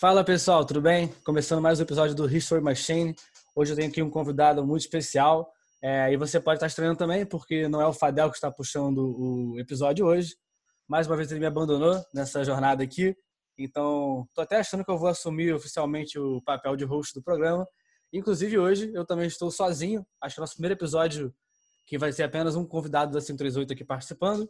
[0.00, 1.08] Fala pessoal, tudo bem?
[1.26, 3.14] Começando mais um episódio do History Machine.
[3.54, 7.26] Hoje eu tenho aqui um convidado muito especial é, e você pode estar estranhando também,
[7.26, 10.36] porque não é o Fadel que está puxando o episódio hoje.
[10.88, 13.14] Mais uma vez ele me abandonou nessa jornada aqui,
[13.58, 17.68] então estou até achando que eu vou assumir oficialmente o papel de host do programa.
[18.10, 21.30] Inclusive hoje eu também estou sozinho, acho que é o nosso primeiro episódio
[21.86, 24.48] que vai ser apenas um convidado da 538 aqui participando.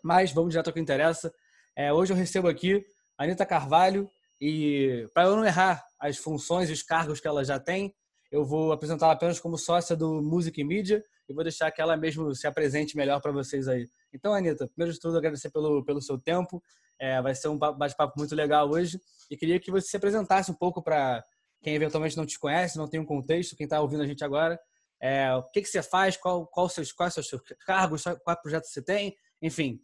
[0.00, 1.34] Mas vamos direto ao que interessa.
[1.74, 2.86] É, hoje eu recebo aqui
[3.18, 4.08] Anitta Carvalho,
[4.40, 7.94] e para eu não errar as funções e os cargos que ela já tem,
[8.30, 12.34] eu vou apresentá-la apenas como sócia do Music Media e vou deixar que ela mesmo
[12.34, 13.88] se apresente melhor para vocês aí.
[14.12, 16.62] Então, Anitta, primeiro de tudo, agradecer pelo, pelo seu tempo.
[16.98, 19.00] É, vai ser um bate-papo muito legal hoje.
[19.30, 21.22] E queria que você se apresentasse um pouco para
[21.62, 24.58] quem eventualmente não te conhece, não tem um contexto, quem está ouvindo a gente agora.
[25.00, 28.40] É, o que, que você faz, qual, qual seus, quais são os seus cargos, qual
[28.40, 29.80] projeto você tem, enfim,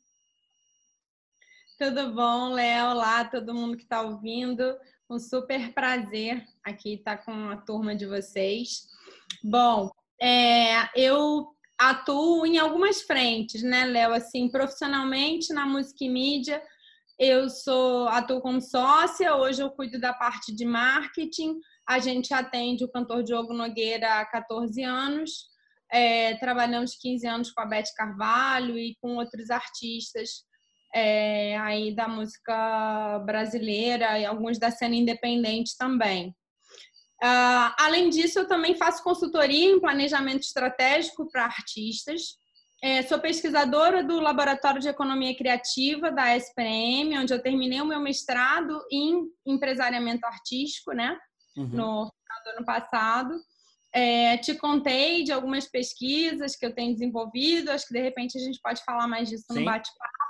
[1.84, 2.90] tudo bom, Léo?
[2.90, 4.78] Olá, todo mundo que está ouvindo.
[5.10, 8.86] Um super prazer aqui estar com a turma de vocês.
[9.42, 14.12] Bom, é, eu atuo em algumas frentes, né, Léo?
[14.12, 16.62] Assim, profissionalmente na música e mídia,
[17.18, 19.34] eu sou atuo como sócia.
[19.34, 21.58] Hoje eu cuido da parte de marketing.
[21.84, 25.48] A gente atende o cantor Diogo Nogueira há 14 anos.
[25.90, 30.44] É, trabalhamos 15 anos com a Beth Carvalho e com outros artistas
[30.94, 36.34] é, aí da música brasileira e alguns da cena independente também.
[37.22, 42.36] Uh, além disso, eu também faço consultoria em planejamento estratégico para artistas.
[42.82, 48.00] É, sou pesquisadora do Laboratório de Economia Criativa da SPM, onde eu terminei o meu
[48.00, 51.16] mestrado em empresariamento artístico, né?
[51.56, 51.68] Uhum.
[51.68, 53.40] No final do ano passado.
[53.94, 58.40] É, te contei de algumas pesquisas que eu tenho desenvolvido, acho que de repente a
[58.40, 59.60] gente pode falar mais disso Sim.
[59.60, 60.21] no bate-papo.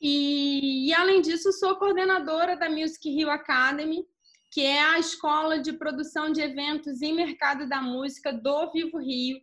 [0.00, 4.04] E, e, além disso, sou coordenadora da Music Rio Academy,
[4.52, 9.38] que é a escola de produção de eventos e mercado da música do Vivo Rio,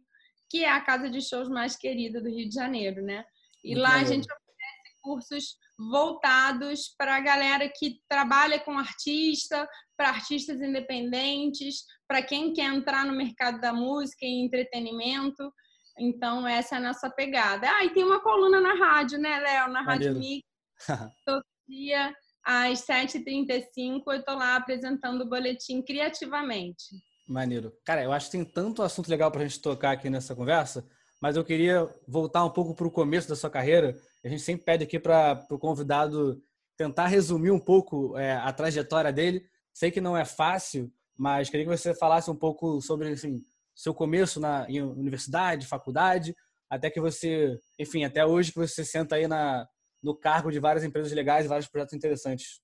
[0.50, 3.26] que é a casa de shows mais querida do Rio de Janeiro, né?
[3.64, 9.67] E Muito lá a gente oferece cursos voltados para a galera que trabalha com artista,
[9.98, 15.52] para artistas independentes, para quem quer entrar no mercado da música e entretenimento.
[16.00, 17.70] Então, essa é a nossa pegada.
[17.70, 19.70] Ah, e tem uma coluna na rádio, né, Léo?
[19.70, 20.52] Na Rádio Mix.
[21.67, 22.14] Dia,
[22.45, 26.83] às 7h35, eu estou lá apresentando o boletim criativamente.
[27.27, 27.71] Maneiro.
[27.86, 30.86] Cara, eu acho que tem tanto assunto legal para a gente tocar aqui nessa conversa,
[31.21, 33.95] mas eu queria voltar um pouco para o começo da sua carreira.
[34.26, 36.42] A gente sempre pede aqui para o convidado
[36.76, 39.45] tentar resumir um pouco é, a trajetória dele.
[39.73, 43.42] Sei que não é fácil, mas queria que você falasse um pouco sobre assim,
[43.73, 46.36] seu começo na em universidade, faculdade,
[46.70, 49.67] até que você, enfim, até hoje que você senta aí na,
[50.03, 52.61] no cargo de várias empresas legais e vários projetos interessantes.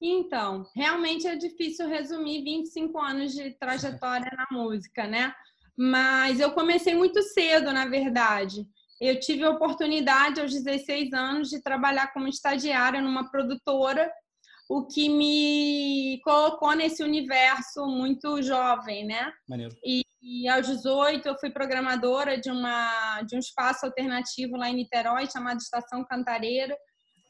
[0.00, 5.32] Então, realmente é difícil resumir 25 anos de trajetória na música, né?
[5.76, 8.66] Mas eu comecei muito cedo, na verdade.
[9.00, 14.10] Eu tive a oportunidade, aos 16 anos, de trabalhar como estagiária numa produtora,
[14.68, 19.32] o que me colocou nesse universo muito jovem, né?
[19.48, 19.76] Maneiro.
[19.84, 24.74] E, e aos 18 eu fui programadora de, uma, de um espaço alternativo lá em
[24.74, 26.76] Niterói, chamado Estação Cantareira,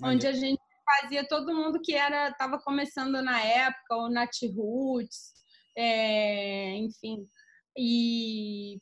[0.00, 0.16] Maneiro.
[0.16, 5.32] onde a gente fazia todo mundo que era estava começando na época, o Nat Roots,
[5.76, 7.26] é, enfim.
[7.76, 8.78] E,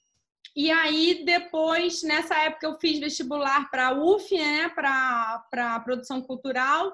[0.54, 6.93] e aí, depois, nessa época, eu fiz vestibular para a UF, né, para produção cultural.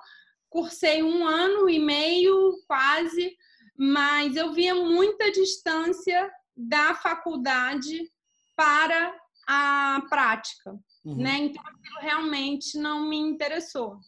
[0.50, 3.37] Cursei um ano e meio, quase,
[3.78, 8.11] mas eu via muita distância da faculdade
[8.55, 9.16] para
[9.47, 10.72] a prática,
[11.05, 11.16] uhum.
[11.16, 11.38] né?
[11.38, 13.99] Então aquilo realmente não me interessou.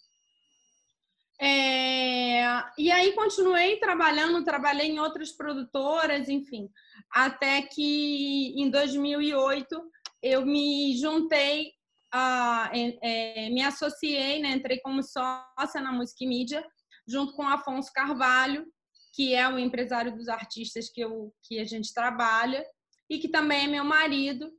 [1.41, 2.45] É...
[2.77, 6.69] E aí continuei trabalhando, trabalhei em outras produtoras, enfim,
[7.11, 9.83] até que em 2008
[10.23, 11.73] eu me juntei,
[12.13, 14.51] a, é, me associei, né?
[14.51, 16.65] entrei como sócia na Música e Mídia,
[17.09, 18.67] junto com Afonso Carvalho,
[19.15, 22.65] que é o empresário dos artistas que, eu, que a gente trabalha
[23.09, 24.51] e que também é meu marido.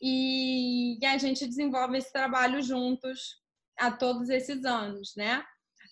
[0.00, 3.40] E, e a gente desenvolve esse trabalho juntos
[3.78, 5.44] há todos esses anos, né?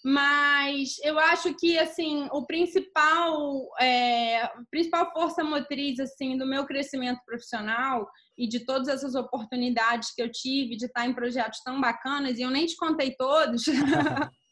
[0.05, 7.21] Mas eu acho que assim o principal, é, principal força motriz assim do meu crescimento
[7.25, 12.37] profissional e de todas essas oportunidades que eu tive de estar em projetos tão bacanas
[12.37, 13.63] e eu nem te contei todos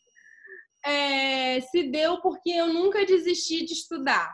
[0.85, 4.33] é, se deu porque eu nunca desisti de estudar.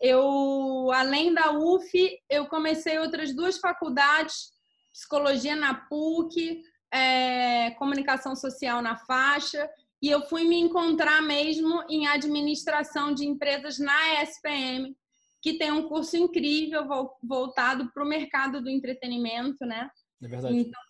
[0.00, 1.90] Eu, além da UF,
[2.28, 4.52] eu comecei outras duas faculdades,
[4.92, 6.62] psicologia na PUC,
[6.92, 9.68] é, comunicação social na faixa,
[10.04, 14.94] e eu fui me encontrar mesmo em administração de empresas na SPM,
[15.40, 16.86] que tem um curso incrível
[17.22, 19.88] voltado para o mercado do entretenimento, né?
[20.22, 20.58] É verdade.
[20.58, 20.80] Então,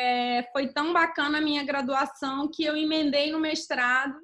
[0.00, 4.16] é, foi tão bacana a minha graduação que eu emendei no mestrado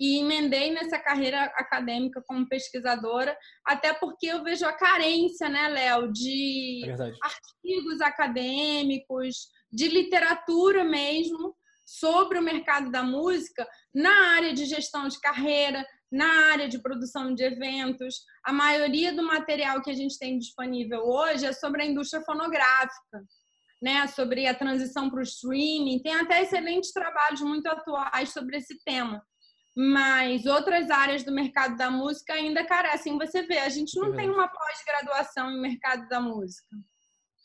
[0.00, 3.36] e emendei nessa carreira acadêmica como pesquisadora,
[3.66, 11.54] até porque eu vejo a carência, né, Léo, de é artigos acadêmicos, de literatura mesmo
[11.90, 17.34] sobre o mercado da música na área de gestão de carreira, na área de produção
[17.34, 18.22] de eventos.
[18.44, 23.24] A maioria do material que a gente tem disponível hoje é sobre a indústria fonográfica,
[23.82, 24.06] né?
[24.06, 26.00] sobre a transição para o streaming.
[26.00, 29.20] Tem até excelentes trabalhos muito atuais sobre esse tema
[29.76, 33.16] mas outras áreas do mercado da música ainda carecem.
[33.16, 36.76] Você vê, a gente não é tem uma pós-graduação em mercado da música.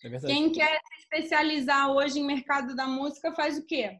[0.03, 3.99] É Quem quer se especializar hoje em mercado da música faz o quê?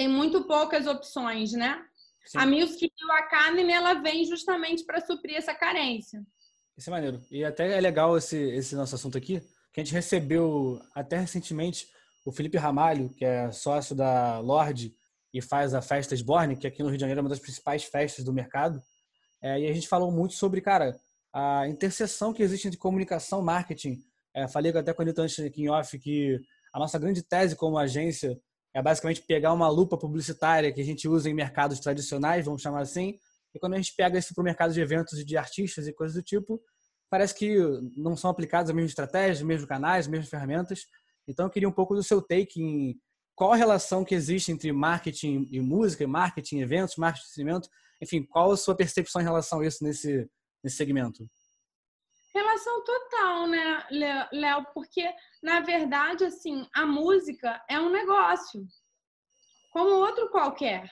[0.00, 1.78] Tem muito poucas opções, né?
[2.24, 2.38] Sim.
[2.38, 6.24] A Music Hill Academy ela vem justamente para suprir essa carência.
[6.74, 7.22] Isso é maneiro.
[7.30, 11.86] E até é legal esse, esse nosso assunto aqui, que a gente recebeu até recentemente
[12.24, 14.96] o Felipe Ramalho, que é sócio da Lorde,
[15.34, 17.84] e faz a Festa Sborne, que aqui no Rio de Janeiro é uma das principais
[17.84, 18.82] festas do mercado.
[19.42, 20.98] É, e a gente falou muito sobre, cara,
[21.30, 23.98] a interseção que existe entre comunicação e marketing.
[24.34, 26.40] É, falei até com a Anitta antes aqui em off que
[26.72, 28.40] a nossa grande tese como agência
[28.74, 32.82] é basicamente pegar uma lupa publicitária que a gente usa em mercados tradicionais, vamos chamar
[32.82, 33.18] assim,
[33.54, 35.92] e quando a gente pega isso para o mercado de eventos e de artistas e
[35.92, 36.60] coisas do tipo,
[37.10, 37.58] parece que
[37.96, 40.86] não são aplicadas as mesmas estratégias, os mesmos canais, as mesmas ferramentas.
[41.26, 42.96] Então eu queria um pouco do seu take em
[43.34, 47.68] qual a relação que existe entre marketing e música, marketing e eventos, marketing e entretenimento,
[48.00, 50.28] enfim, qual a sua percepção em relação a isso nesse,
[50.62, 51.28] nesse segmento?
[52.34, 53.86] Relação total, né,
[54.32, 54.64] Léo?
[54.72, 55.08] Porque,
[55.42, 58.64] na verdade, assim, a música é um negócio,
[59.70, 60.90] como outro qualquer.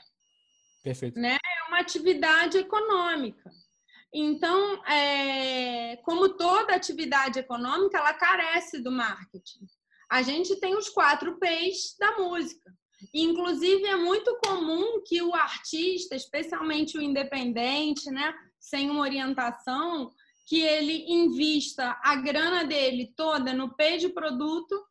[0.83, 1.19] Perfeito.
[1.19, 1.37] Né?
[1.37, 3.51] É uma atividade econômica.
[4.13, 9.67] Então, é, como toda atividade econômica, ela carece do marketing
[10.09, 12.73] a gente tem os quatro P's da música.
[13.15, 20.11] Inclusive, é muito comum que o artista, especialmente o independente, né, sem uma orientação,
[20.49, 24.83] que ele invista a grana dele toda no P de produto,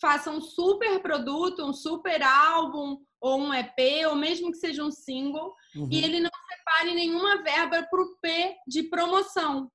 [0.00, 4.90] faça um super produto, um super álbum, ou um EP, ou mesmo que seja um
[4.90, 5.88] single, uhum.
[5.90, 9.70] e ele não separe nenhuma verba para o P de promoção.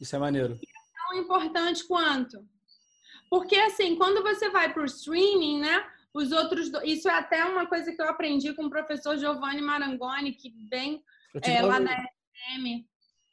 [0.00, 0.58] Isso é maneiro.
[0.62, 2.46] E é tão importante quanto
[3.32, 5.82] porque, assim, quando você vai para o streaming, né?
[6.12, 6.68] Os outros.
[6.68, 6.84] Do...
[6.84, 11.02] Isso é até uma coisa que eu aprendi com o professor Giovanni Marangoni, que bem
[11.42, 12.86] é, lá na SM,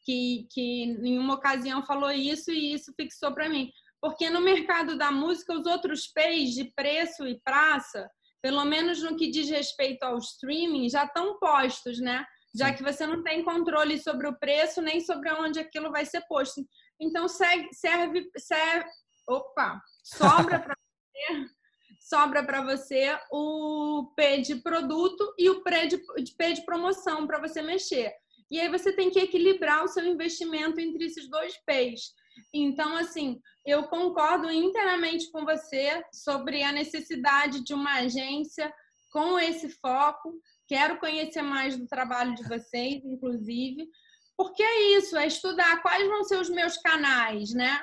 [0.04, 3.72] que, que em uma ocasião falou isso e isso fixou para mim.
[4.02, 8.10] Porque no mercado da música, os outros P's de preço e praça,
[8.42, 12.26] pelo menos no que diz respeito ao streaming, já estão postos, né?
[12.56, 16.22] Já que você não tem controle sobre o preço nem sobre onde aquilo vai ser
[16.28, 16.62] posto.
[17.00, 18.90] Então, serve, serve, serve
[19.30, 20.76] opa, sobra para
[21.06, 21.46] você,
[22.00, 25.98] sobra para você o P de produto e o P de,
[26.36, 28.14] P de promoção para você mexer.
[28.50, 32.14] E aí você tem que equilibrar o seu investimento entre esses dois P's.
[32.54, 38.74] Então, assim, eu concordo inteiramente com você sobre a necessidade de uma agência
[39.12, 40.34] com esse foco.
[40.68, 43.88] Quero conhecer mais do trabalho de vocês, inclusive,
[44.38, 47.82] porque é isso, é estudar quais vão ser os meus canais, né?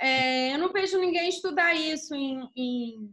[0.00, 3.10] É, eu não vejo ninguém estudar isso em, em,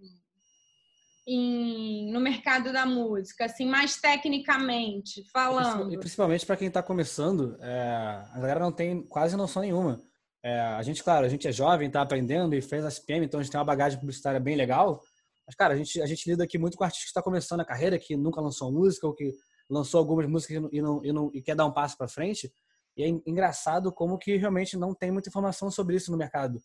[1.32, 5.94] em, no mercado da música, assim, mais tecnicamente falando.
[5.94, 10.02] E principalmente para quem está começando, é, a galera não tem quase noção nenhuma.
[10.44, 13.40] É, a gente, claro, a gente é jovem, está aprendendo e fez a SPM, então
[13.40, 15.00] a gente tem uma bagagem publicitária bem legal.
[15.46, 17.66] Mas, cara, a gente, a gente lida aqui muito com artista que está começando a
[17.66, 19.32] carreira, que nunca lançou música ou que
[19.70, 22.52] lançou algumas músicas e, não, e, não, e quer dar um passo para frente.
[22.98, 26.60] E é engraçado como que realmente não tem muita informação sobre isso no mercado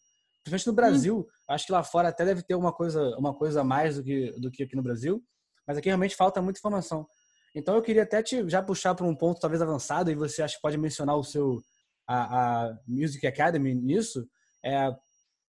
[0.44, 1.18] principalmente no Brasil.
[1.18, 1.26] Hum.
[1.48, 4.30] Acho que lá fora até deve ter uma coisa, uma coisa a mais do que,
[4.38, 5.22] do que aqui no Brasil,
[5.66, 7.06] mas aqui realmente falta muita informação.
[7.54, 10.56] Então eu queria até te já puxar para um ponto talvez avançado e você acha
[10.56, 11.62] que pode mencionar o seu
[12.06, 14.26] a, a Music Academy nisso.
[14.64, 14.94] É,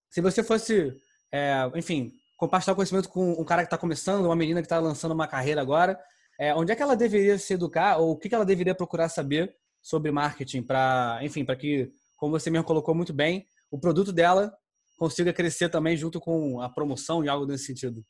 [0.10, 0.94] se você fosse,
[1.32, 5.14] é, enfim, compartilhar conhecimento com um cara que está começando, uma menina que está lançando
[5.14, 6.00] uma carreira agora,
[6.40, 9.10] é, onde é que ela deveria se educar ou o que, que ela deveria procurar
[9.10, 14.12] saber sobre marketing para, enfim, para que, como você mesmo colocou muito bem, o produto
[14.12, 14.54] dela
[14.98, 18.06] consiga crescer também junto com a promoção e algo nesse sentido?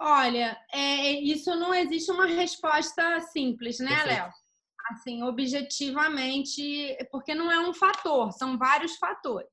[0.00, 4.30] Olha, é, isso não existe uma resposta simples, né, Léo?
[4.90, 9.50] Assim, objetivamente, porque não é um fator, são vários fatores.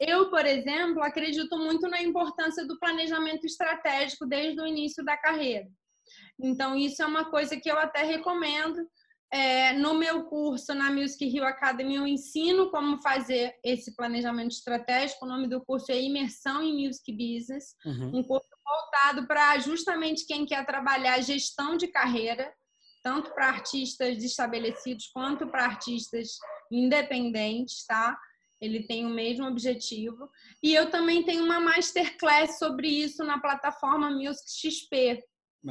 [0.00, 5.68] Eu, por exemplo, acredito muito na importância do planejamento estratégico desde o início da carreira.
[6.40, 8.78] Então, isso é uma coisa que eu até recomendo.
[9.30, 15.26] É, no meu curso, na Music Rio Academy, eu ensino como fazer esse planejamento estratégico.
[15.26, 18.18] O nome do curso é Imersão em Music Business, uhum.
[18.18, 22.52] um curso voltado para justamente quem quer trabalhar gestão de carreira,
[23.02, 26.28] tanto para artistas estabelecidos quanto para artistas
[26.72, 28.18] independentes, tá?
[28.60, 30.28] Ele tem o mesmo objetivo.
[30.62, 35.22] E eu também tenho uma masterclass sobre isso na plataforma Music XP,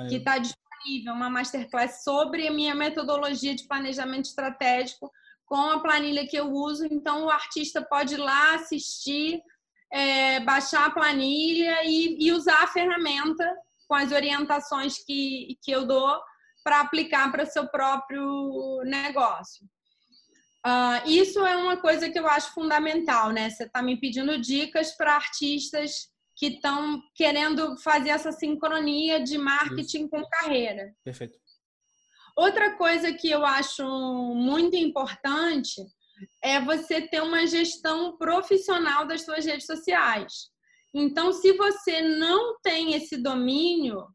[0.09, 0.66] que está disponível,
[1.07, 5.11] uma masterclass sobre a minha metodologia de planejamento estratégico
[5.45, 6.85] com a planilha que eu uso.
[6.91, 9.41] Então, o artista pode ir lá assistir,
[9.91, 13.55] é, baixar a planilha e, e, usar a ferramenta
[13.87, 16.19] com as orientações que, que eu dou
[16.63, 19.65] para aplicar para seu próprio negócio.
[20.65, 23.49] Uh, isso é uma coisa que eu acho fundamental, né?
[23.49, 30.01] Você está me pedindo dicas para artistas que estão querendo fazer essa sincronia de marketing
[30.01, 30.09] isso.
[30.09, 30.93] com carreira.
[31.03, 31.37] Perfeito.
[32.37, 33.83] Outra coisa que eu acho
[34.35, 35.81] muito importante
[36.43, 40.49] é você ter uma gestão profissional das suas redes sociais.
[40.93, 44.05] Então, se você não tem esse domínio,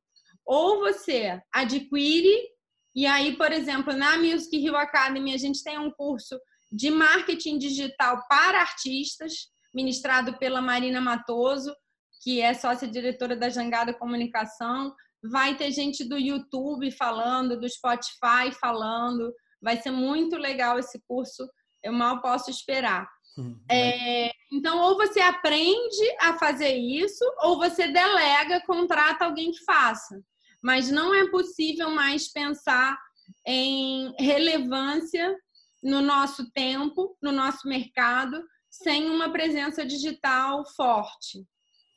[0.47, 2.53] ou você adquire
[2.95, 6.39] e aí, por exemplo, na Music Rio Academy, a gente tem um curso
[6.71, 11.75] de marketing digital para artistas, ministrado pela Marina Matoso,
[12.23, 14.95] que é sócia-diretora da Jangada Comunicação.
[15.23, 19.33] Vai ter gente do YouTube falando, do Spotify falando.
[19.61, 21.49] Vai ser muito legal esse curso.
[21.83, 23.09] Eu mal posso esperar.
[23.37, 29.65] Hum, é, então, ou você aprende a fazer isso, ou você delega, contrata alguém que
[29.65, 30.23] faça
[30.63, 32.97] mas não é possível mais pensar
[33.45, 35.37] em relevância
[35.83, 41.45] no nosso tempo, no nosso mercado, sem uma presença digital forte.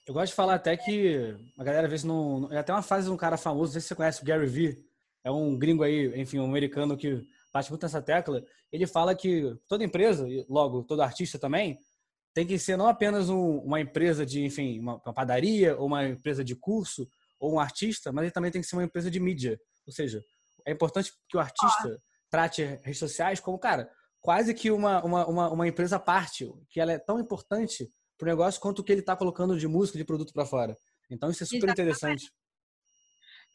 [0.07, 2.47] Eu gosto de falar até que a galera às vezes não.
[2.51, 4.45] É até uma fase de um cara famoso, não sei se você conhece o Gary
[4.45, 4.85] Vee,
[5.23, 8.43] é um gringo aí, enfim, um americano que bate muito nessa tecla.
[8.71, 11.79] Ele fala que toda empresa, e logo todo artista também,
[12.35, 16.07] tem que ser não apenas um, uma empresa de, enfim, uma, uma padaria ou uma
[16.07, 17.09] empresa de curso,
[17.39, 19.59] ou um artista, mas ele também tem que ser uma empresa de mídia.
[19.87, 20.23] Ou seja,
[20.65, 23.89] é importante que o artista trate redes sociais como, cara,
[24.21, 28.25] quase que uma, uma, uma, uma empresa à parte, que ela é tão importante para
[28.25, 30.77] o negócio quanto o que ele está colocando de música, de produto para fora.
[31.09, 31.81] Então, isso é super Exatamente.
[31.81, 32.31] interessante.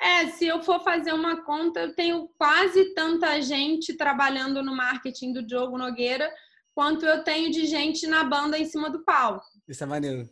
[0.00, 5.32] É, se eu for fazer uma conta, eu tenho quase tanta gente trabalhando no marketing
[5.32, 6.32] do Diogo Nogueira
[6.74, 9.44] quanto eu tenho de gente na banda em cima do palco.
[9.68, 10.28] Isso é maneiro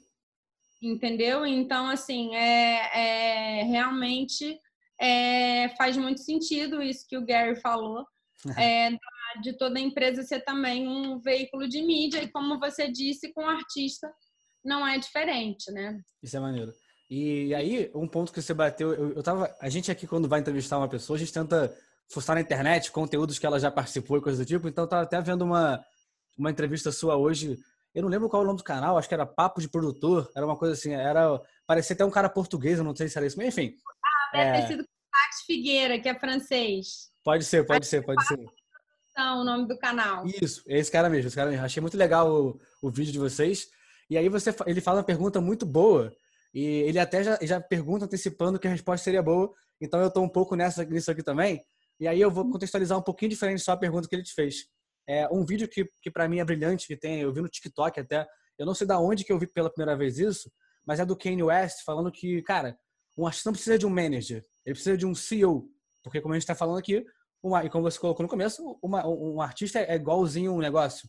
[0.82, 1.44] entendeu?
[1.44, 4.58] Então, assim, é, é realmente
[5.00, 8.06] é, faz muito sentido isso que o Gary falou,
[8.58, 8.90] é,
[9.40, 13.48] de toda empresa ser também um veículo de mídia, e como você disse, com o
[13.48, 14.10] artista
[14.64, 16.00] não é diferente, né?
[16.22, 16.72] Isso é maneiro.
[17.10, 19.54] E aí, um ponto que você bateu, eu, eu tava.
[19.60, 21.74] A gente aqui, quando vai entrevistar uma pessoa, a gente tenta
[22.10, 24.68] forçar na internet conteúdos que ela já participou e coisas do tipo.
[24.68, 25.82] Então, eu tava até vendo uma,
[26.36, 27.58] uma entrevista sua hoje
[27.94, 30.30] eu não lembro qual é o nome do canal, acho que era Papo de Produtor,
[30.36, 33.26] era uma coisa assim, era parecia até um cara português, eu não sei se era
[33.26, 33.74] isso, mas enfim.
[34.04, 34.60] Ah, deve é...
[34.60, 37.10] ter sido Max Figueira, que é francês.
[37.24, 38.38] Pode ser, pode ser, pode ser.
[39.18, 40.24] O nome do canal.
[40.26, 41.64] Isso, é esse cara mesmo, esse cara mesmo.
[41.64, 43.68] Achei muito legal o, o vídeo de vocês.
[44.08, 46.12] E aí você, ele fala uma pergunta muito boa
[46.54, 49.52] e ele até já, já pergunta antecipando que a resposta seria boa.
[49.80, 51.60] Então eu estou um pouco nessa nisso aqui também.
[52.00, 54.66] E aí eu vou contextualizar um pouquinho diferente só a pergunta que ele te fez.
[55.06, 57.98] É um vídeo que, que para mim é brilhante, que tem, eu vi no TikTok
[57.98, 58.26] até.
[58.56, 60.50] Eu não sei da onde que eu vi pela primeira vez isso,
[60.86, 62.78] mas é do Kanye West falando que, cara,
[63.16, 65.68] um artista não precisa de um manager, ele precisa de um CEO.
[66.04, 67.04] Porque, como a gente está falando aqui,
[67.42, 71.08] uma, e como você colocou no começo, uma, um artista é igualzinho um negócio.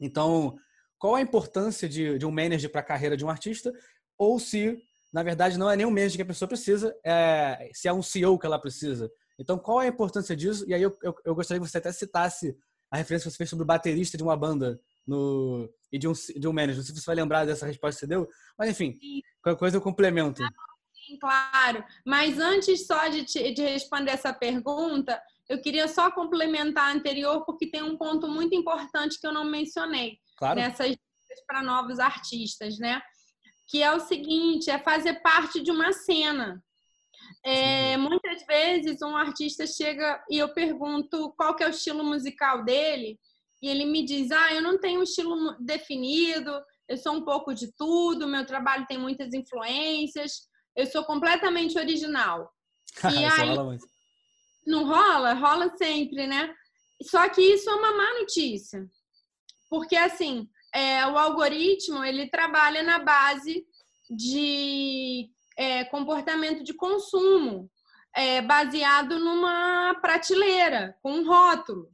[0.00, 0.56] Então,
[0.98, 3.72] qual a importância de, de um manager para a carreira de um artista?
[4.18, 4.78] Ou se,
[5.12, 8.02] na verdade, não é nem um manager que a pessoa precisa, é, se é um
[8.02, 9.10] CEO que ela precisa.
[9.38, 10.64] Então, qual é a importância disso?
[10.68, 12.56] E aí eu, eu, eu gostaria que você até citasse
[12.90, 16.12] a referência que você fez sobre o baterista de uma banda no, e de um,
[16.12, 16.76] de um manager.
[16.76, 19.20] Não sei se você vai lembrar dessa resposta que você deu, mas enfim, Sim.
[19.42, 20.42] qualquer coisa eu complemento.
[20.92, 21.84] Sim, claro.
[22.06, 27.44] Mas antes só de, te, de responder essa pergunta, eu queria só complementar a anterior,
[27.44, 30.60] porque tem um ponto muito importante que eu não mencionei claro.
[30.60, 33.02] nessas dicas para novos artistas, né?
[33.68, 36.62] Que é o seguinte, é fazer parte de uma cena.
[37.44, 42.64] É, muitas vezes um artista chega e eu pergunto qual que é o estilo musical
[42.64, 43.18] dele
[43.60, 46.52] e ele me diz, ah, eu não tenho um estilo definido,
[46.88, 52.48] eu sou um pouco de tudo, meu trabalho tem muitas influências, eu sou completamente original.
[53.04, 53.56] e aí,
[54.66, 55.34] não rola?
[55.34, 56.54] Rola sempre, né?
[57.02, 58.86] Só que isso é uma má notícia.
[59.68, 63.64] Porque, assim, é, o algoritmo, ele trabalha na base
[64.10, 67.70] de é, comportamento de consumo.
[68.14, 71.88] é, baseado numa prateleira, com um rótulo,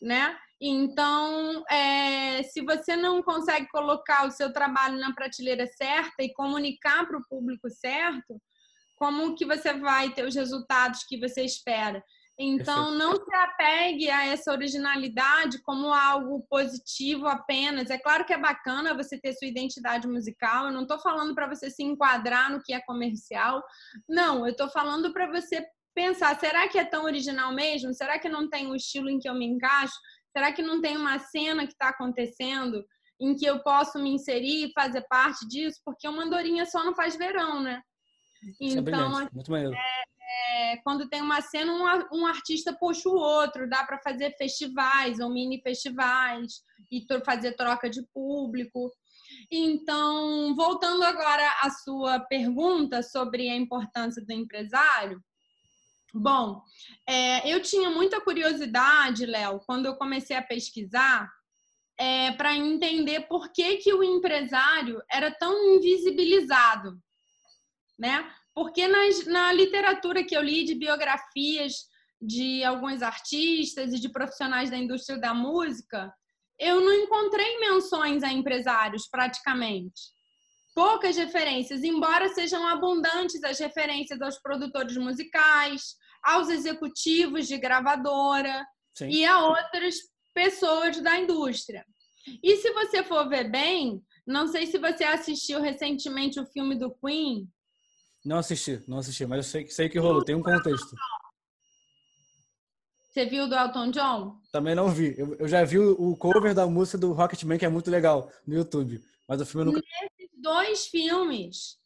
[0.00, 0.38] né?
[0.60, 7.06] Então, é, se você não consegue colocar o seu trabalho na prateleira certa e comunicar
[7.06, 8.40] para o público certo,
[9.04, 12.02] como que você vai ter os resultados que você espera?
[12.38, 17.90] Então, não se apegue a essa originalidade como algo positivo apenas.
[17.90, 20.64] É claro que é bacana você ter sua identidade musical.
[20.64, 23.62] Eu não estou falando para você se enquadrar no que é comercial.
[24.08, 25.62] Não, eu estou falando para você
[25.94, 27.92] pensar: será que é tão original mesmo?
[27.92, 29.94] Será que não tem um estilo em que eu me encaixo?
[30.34, 32.82] Será que não tem uma cena que está acontecendo
[33.20, 35.78] em que eu posso me inserir e fazer parte disso?
[35.84, 37.82] Porque uma andorinha só não faz verão, né?
[38.60, 39.74] É então, é Muito maneiro.
[39.74, 40.04] É,
[40.72, 45.20] é, quando tem uma cena, um, um artista puxa o outro, dá para fazer festivais
[45.20, 48.90] ou mini festivais e fazer troca de público.
[49.50, 55.20] Então, voltando agora à sua pergunta sobre a importância do empresário,
[56.12, 56.62] bom,
[57.08, 61.28] é, eu tinha muita curiosidade, Léo, quando eu comecei a pesquisar,
[61.98, 66.98] é, para entender por que, que o empresário era tão invisibilizado,
[67.98, 68.30] né?
[68.54, 71.74] Porque nas, na literatura que eu li de biografias
[72.20, 76.12] de alguns artistas e de profissionais da indústria da música,
[76.58, 80.14] eu não encontrei menções a empresários praticamente.
[80.74, 89.08] Poucas referências, embora sejam abundantes as referências aos produtores musicais, aos executivos de gravadora Sim.
[89.08, 89.96] e a outras
[90.32, 91.84] pessoas da indústria.
[92.42, 96.92] E se você for ver bem, não sei se você assistiu recentemente o filme do
[96.96, 97.46] Queen,
[98.24, 100.96] não assisti, não assisti, mas eu sei, sei que rolou, tem um contexto.
[103.02, 104.40] Você viu do Elton John?
[104.50, 105.14] Também não vi.
[105.16, 108.54] Eu, eu já vi o cover da música do Rocketman, que é muito legal, no
[108.54, 109.00] YouTube.
[109.28, 109.80] Mas o filme eu nunca.
[109.80, 111.78] Nesses dois filmes,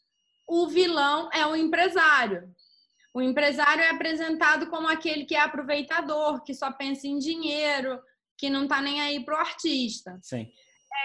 [0.46, 2.48] o vilão é o empresário.
[3.12, 8.00] O empresário é apresentado como aquele que é aproveitador, que só pensa em dinheiro,
[8.38, 10.18] que não está nem aí pro artista.
[10.22, 10.48] Sim.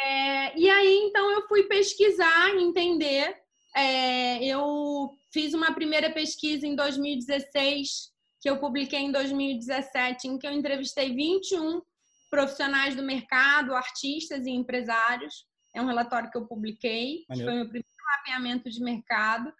[0.03, 3.35] É, e aí, então, eu fui pesquisar, entender
[3.75, 10.45] é, eu fiz uma primeira pesquisa em 2016, que eu publiquei em 2017, em que
[10.45, 11.81] eu entrevistei 21
[12.29, 15.45] profissionais do mercado, artistas e empresários.
[15.75, 19.51] É um relatório que eu publiquei, que foi meu primeiro mapeamento de mercado.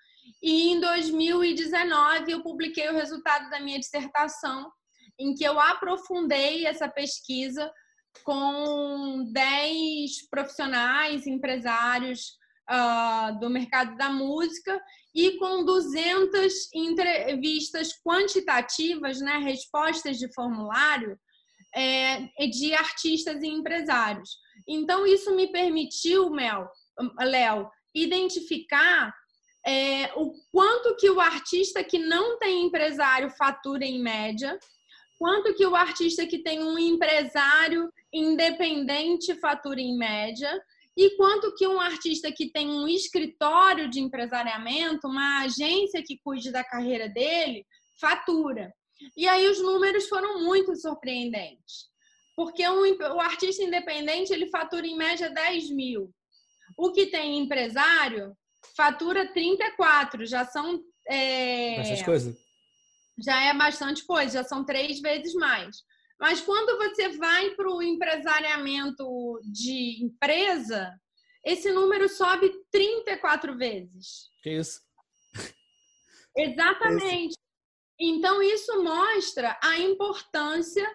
[0.41, 4.71] E em 2019 eu publiquei o resultado da minha dissertação,
[5.19, 7.71] em que eu aprofundei essa pesquisa
[8.23, 12.37] com 10 profissionais, empresários
[12.69, 14.81] uh, do mercado da música
[15.13, 21.17] e com 200 entrevistas quantitativas, né, respostas de formulário
[21.75, 24.37] é, de artistas e empresários.
[24.67, 26.69] Então, isso me permitiu, Mel,
[27.19, 29.13] Léo, identificar
[29.65, 34.57] é, o quanto que o artista que não tem empresário fatura em média,
[35.17, 40.61] quanto que o artista que tem um empresário independente fatura em média,
[40.95, 46.51] e quanto que um artista que tem um escritório de empresariamento, uma agência que cuide
[46.51, 47.65] da carreira dele,
[47.99, 48.71] fatura.
[49.17, 51.91] E aí os números foram muito surpreendentes.
[52.35, 52.81] Porque um,
[53.15, 56.11] o artista independente, ele fatura em média 10 mil.
[56.77, 58.35] O que tem empresário
[58.75, 60.79] fatura 34, já são...
[61.07, 62.37] É, bastante coisa.
[63.23, 65.77] Já é bastante coisa, já são três vezes mais.
[66.19, 70.93] Mas quando você vai para o empresariamento de empresa,
[71.45, 74.29] esse número sobe 34 vezes.
[74.41, 74.81] Que isso?
[76.37, 77.35] Exatamente.
[77.99, 80.89] Então, isso mostra a importância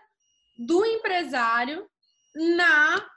[0.59, 1.89] do empresário
[2.35, 3.09] na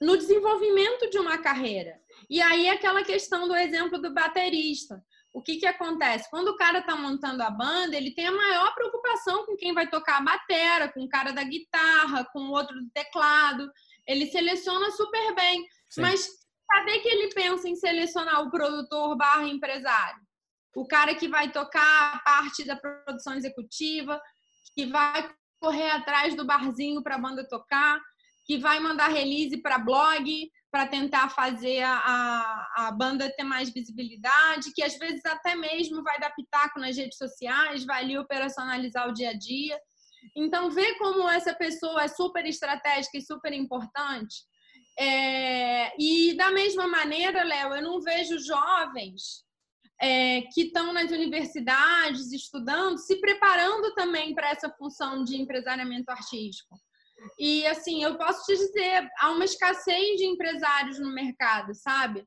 [0.00, 2.00] no desenvolvimento de uma carreira.
[2.28, 6.28] E aí, aquela questão do exemplo do baterista o que, que acontece?
[6.28, 9.88] Quando o cara está montando a banda, ele tem a maior preocupação com quem vai
[9.88, 13.70] tocar a batera, com o cara da guitarra, com o outro do teclado.
[14.06, 15.64] Ele seleciona super bem.
[15.88, 16.00] Sim.
[16.00, 16.28] Mas
[16.68, 20.20] cadê que ele pensa em selecionar o produtor barra empresário?
[20.74, 24.20] O cara que vai tocar a parte da produção executiva,
[24.74, 28.00] que vai correr atrás do barzinho para a banda tocar,
[28.44, 34.72] que vai mandar release para blog, para tentar fazer a, a, banda ter mais visibilidade,
[34.72, 39.12] que às vezes até mesmo vai dar pitaco nas redes sociais, vai ali operacionalizar o
[39.12, 39.78] dia a dia.
[40.36, 44.36] Então, ver como essa pessoa é super estratégica e super importante.
[44.98, 45.92] É...
[46.00, 49.44] E da mesma maneira, Léo, eu não vejo jovens
[50.00, 56.80] é, que estão nas universidades estudando, se preparando também para essa função de empresariamento artístico.
[57.38, 62.26] E assim, eu posso te dizer, há uma escassez de empresários no mercado, sabe?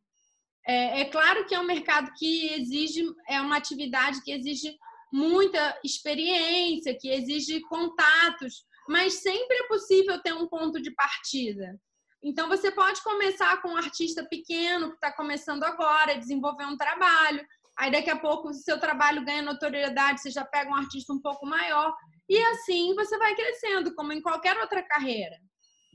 [0.65, 4.77] É, é, claro que é um mercado que exige, é uma atividade que exige
[5.11, 11.79] muita experiência, que exige contatos, mas sempre é possível ter um ponto de partida.
[12.23, 17.45] Então, você pode começar com um artista pequeno que está começando agora, desenvolver um trabalho.
[17.77, 21.19] Aí, daqui a pouco, o seu trabalho ganha notoriedade, você já pega um artista um
[21.19, 21.93] pouco maior.
[22.29, 25.35] E assim você vai crescendo, como em qualquer outra carreira.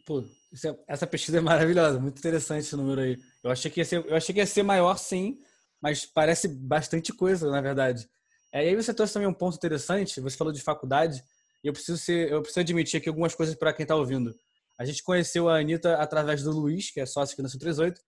[0.07, 3.19] Pô, é, essa pesquisa é maravilhosa, muito interessante esse número aí.
[3.43, 5.39] Eu achei que ia ser, eu achei que ia ser maior, sim,
[5.81, 8.09] mas parece bastante coisa, na verdade.
[8.53, 11.23] É, e aí você trouxe também um ponto interessante, você falou de faculdade,
[11.63, 14.35] e eu preciso, ser, eu preciso admitir aqui algumas coisas para quem está ouvindo.
[14.79, 18.01] A gente conheceu a Anitta através do Luiz, que é sócio aqui na 138,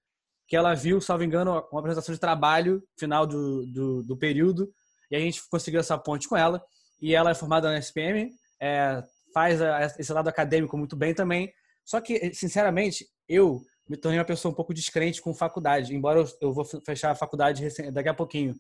[0.47, 4.73] que ela viu, salvo engano, uma apresentação de trabalho final do, do, do, período,
[5.11, 6.63] e a gente conseguiu essa ponte com ela.
[7.01, 11.53] E ela é formada na SPM, é, faz a, esse lado acadêmico muito bem também.
[11.85, 16.29] Só que, sinceramente, eu me tornei uma pessoa um pouco descrente com faculdade, embora eu,
[16.41, 18.55] eu vou fechar a faculdade daqui a pouquinho.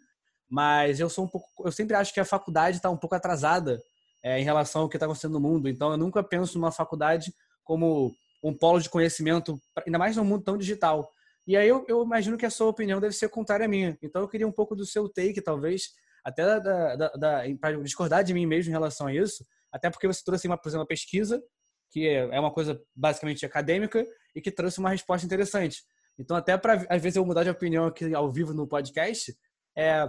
[0.48, 3.81] Mas eu sou um pouco, eu sempre acho que a faculdade está um pouco atrasada
[4.22, 5.68] é, em relação ao que está acontecendo no mundo.
[5.68, 10.42] Então, eu nunca penso numa faculdade como um polo de conhecimento, ainda mais num mundo
[10.42, 11.09] tão digital.
[11.46, 13.98] E aí eu, eu, imagino que a sua opinião deve ser contrária à minha.
[14.03, 15.90] Então eu queria um pouco do seu take, talvez,
[16.24, 20.06] até da, da, da para discordar de mim mesmo em relação a isso, até porque
[20.06, 21.42] você trouxe, uma, por exemplo, uma pesquisa,
[21.90, 24.04] que é uma coisa basicamente acadêmica,
[24.35, 25.83] e que trouxe uma resposta interessante.
[26.18, 29.35] Então, até para, às vezes, eu mudar de opinião aqui ao vivo no podcast,
[29.76, 30.09] é,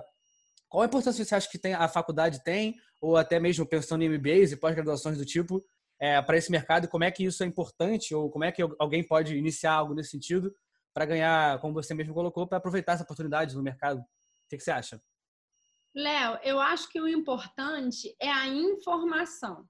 [0.67, 4.09] qual a importância você acha que tem, a faculdade tem, ou até mesmo pensando em
[4.09, 5.63] MBAs e pós-graduações do tipo,
[5.99, 9.05] é, para esse mercado como é que isso é importante ou como é que alguém
[9.05, 10.51] pode iniciar algo nesse sentido
[10.93, 13.99] para ganhar, como você mesmo colocou, para aproveitar essa oportunidade no mercado.
[13.99, 14.05] O
[14.49, 15.01] que, que você acha?
[15.93, 19.67] Léo, eu acho que o importante é a informação,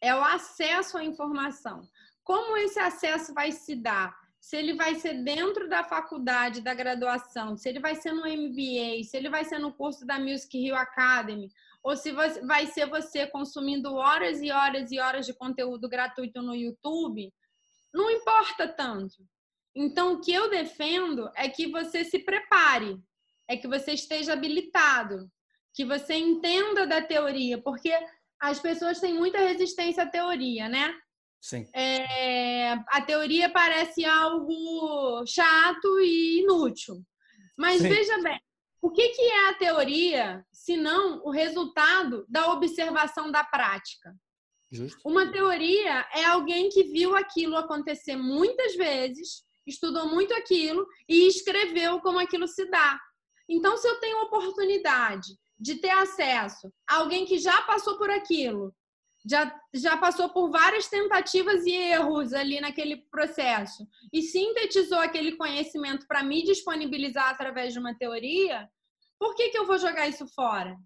[0.00, 1.82] é o acesso à informação.
[2.22, 4.14] Como esse acesso vai se dar?
[4.38, 9.02] Se ele vai ser dentro da faculdade, da graduação, se ele vai ser no MBA,
[9.04, 11.48] se ele vai ser no curso da Music Hill Academy,
[11.82, 16.54] ou se vai ser você consumindo horas e horas e horas de conteúdo gratuito no
[16.54, 17.32] YouTube,
[17.94, 19.26] não importa tanto.
[19.74, 23.00] Então, o que eu defendo é que você se prepare,
[23.48, 25.30] é que você esteja habilitado,
[25.76, 27.92] que você entenda da teoria, porque
[28.40, 30.92] as pessoas têm muita resistência à teoria, né?
[31.38, 31.68] Sim.
[31.74, 37.04] É, a teoria parece algo chato e inútil.
[37.58, 37.90] Mas Sim.
[37.90, 38.40] veja bem,
[38.80, 44.14] o que, que é a teoria, se não o resultado da observação da prática?
[44.72, 44.98] Justo.
[45.04, 52.00] Uma teoria é alguém que viu aquilo acontecer muitas vezes, estudou muito aquilo e escreveu
[52.00, 52.98] como aquilo se dá.
[53.48, 58.74] Então, se eu tenho oportunidade de ter acesso a alguém que já passou por aquilo,
[59.28, 66.06] já, já passou por várias tentativas e erros ali naquele processo e sintetizou aquele conhecimento
[66.06, 68.68] para me disponibilizar através de uma teoria,
[69.18, 70.76] por que, que eu vou jogar isso fora?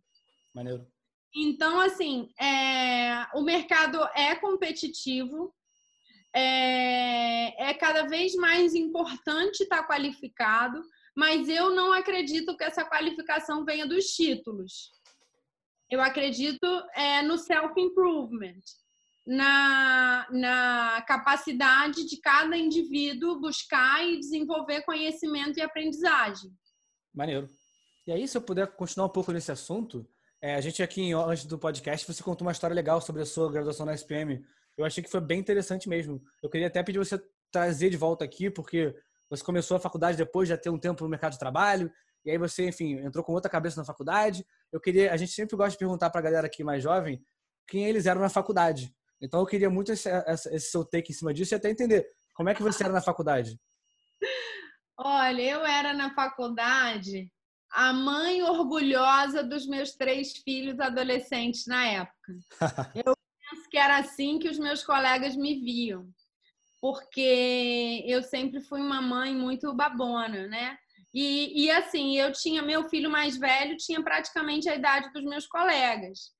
[0.54, 0.86] Maneiro.
[1.34, 5.54] Então, assim, é, o mercado é competitivo,
[6.34, 10.82] é, é cada vez mais importante estar qualificado,
[11.16, 14.90] mas eu não acredito que essa qualificação venha dos títulos.
[15.90, 18.60] Eu acredito é, no self-improvement,
[19.26, 26.50] na, na capacidade de cada indivíduo buscar e desenvolver conhecimento e aprendizagem.
[27.12, 27.48] Maneiro.
[28.06, 30.08] E aí, se eu puder continuar um pouco nesse assunto,
[30.42, 33.50] é, a gente aqui, antes do podcast, você contou uma história legal sobre a sua
[33.50, 34.42] graduação na SPM.
[34.76, 36.22] Eu achei que foi bem interessante mesmo.
[36.42, 38.94] Eu queria até pedir você trazer de volta aqui, porque
[39.30, 41.90] você começou a faculdade depois de já ter um tempo no mercado de trabalho,
[42.24, 44.44] e aí você, enfim, entrou com outra cabeça na faculdade.
[44.70, 47.24] Eu queria, a gente sempre gosta de perguntar para a galera aqui mais jovem
[47.66, 48.92] quem eles eram na faculdade.
[49.22, 52.48] Então eu queria muito esse, esse seu take em cima disso e até entender como
[52.48, 53.58] é que você era na faculdade.
[54.98, 57.32] Olha, eu era na faculdade
[57.70, 62.32] a mãe orgulhosa dos meus três filhos adolescentes na época.
[63.06, 66.08] Eu penso que era assim que os meus colegas me viam,
[66.80, 70.76] porque eu sempre fui uma mãe muito babona, né?
[71.12, 75.46] E, e assim, eu tinha meu filho mais velho, tinha praticamente a idade dos meus
[75.46, 76.32] colegas.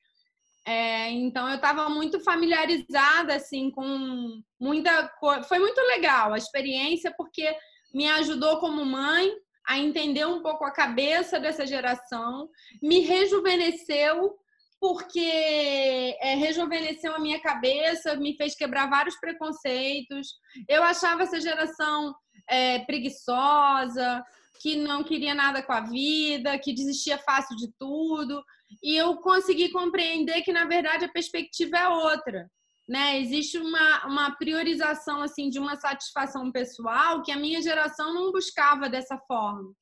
[0.67, 5.43] É, então eu estava muito familiarizada assim com muita coisa.
[5.43, 7.55] Foi muito legal a experiência porque
[7.93, 9.33] me ajudou como mãe
[9.67, 12.49] a entender um pouco a cabeça dessa geração,
[12.83, 14.37] me rejuvenesceu,
[14.81, 20.29] porque é, rejuvenesceu a minha cabeça, me fez quebrar vários preconceitos.
[20.69, 22.15] Eu achava essa geração
[22.49, 24.25] é, preguiçosa,
[24.61, 28.43] que não queria nada com a vida, que desistia fácil de tudo.
[28.83, 32.49] E eu consegui compreender que, na verdade, a perspectiva é outra
[32.91, 33.21] né?
[33.21, 38.89] Existe uma, uma priorização assim de uma satisfação pessoal que a minha geração não buscava
[38.89, 39.73] dessa forma.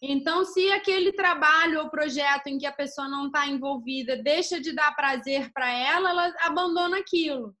[0.00, 4.72] Então, se aquele trabalho ou projeto em que a pessoa não está envolvida deixa de
[4.72, 7.54] dar prazer para ela, ela abandona aquilo.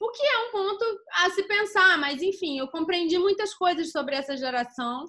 [0.00, 4.14] O que é um ponto a se pensar, mas enfim, eu compreendi muitas coisas sobre
[4.14, 5.06] essa geração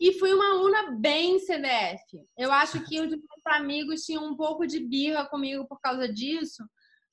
[0.00, 2.02] e fui uma aluna bem CDF.
[2.36, 6.62] Eu acho que os meus amigos tinham um pouco de birra comigo por causa disso.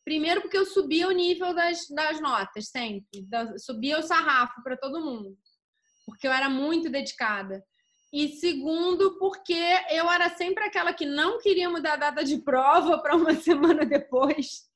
[0.03, 3.25] Primeiro, porque eu subia o nível das, das notas sempre,
[3.57, 5.37] subia o sarrafo para todo mundo,
[6.05, 7.63] porque eu era muito dedicada.
[8.13, 9.57] E segundo, porque
[9.89, 13.83] eu era sempre aquela que não queria mudar a data de prova para uma semana
[13.83, 14.71] depois.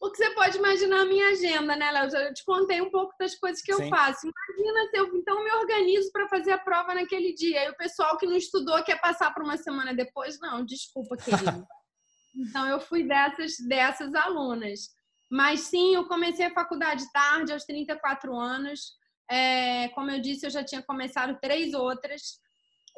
[0.00, 2.08] Porque você pode imaginar a minha agenda, né, Léo?
[2.16, 3.84] Eu te contei um pouco das coisas que Sim.
[3.84, 4.26] eu faço.
[4.26, 7.64] Imagina se eu então me organizo para fazer a prova naquele dia.
[7.64, 10.40] E o pessoal que não estudou quer passar para uma semana depois.
[10.40, 11.64] Não, desculpa, querido.
[12.34, 14.90] então eu fui dessas, dessas alunas.
[15.30, 18.98] Mas sim, eu comecei a faculdade tarde, aos 34 anos.
[19.30, 22.40] É, como eu disse, eu já tinha começado três outras.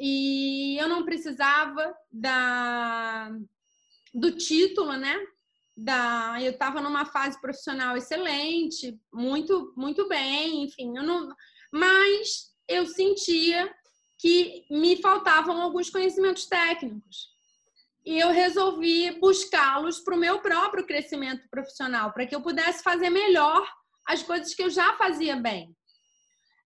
[0.03, 3.31] E eu não precisava da,
[4.15, 5.15] do título, né?
[5.77, 11.29] Da, eu estava numa fase profissional excelente, muito, muito bem, enfim, eu não,
[11.71, 13.71] mas eu sentia
[14.19, 17.29] que me faltavam alguns conhecimentos técnicos.
[18.05, 23.11] E eu resolvi buscá-los para o meu próprio crescimento profissional, para que eu pudesse fazer
[23.11, 23.71] melhor
[24.07, 25.77] as coisas que eu já fazia bem.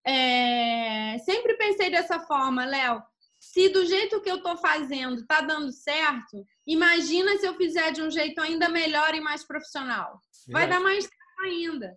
[0.06, 3.02] É, sempre pensei dessa forma, Léo
[3.54, 8.02] se do jeito que eu estou fazendo está dando certo, imagina se eu fizer de
[8.02, 10.20] um jeito ainda melhor e mais profissional.
[10.48, 11.96] Vai dar mais certo ainda.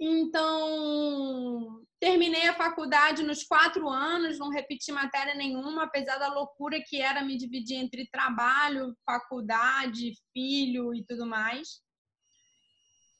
[0.00, 7.02] Então, terminei a faculdade nos quatro anos, não repeti matéria nenhuma, apesar da loucura que
[7.02, 11.82] era me dividir entre trabalho, faculdade, filho e tudo mais.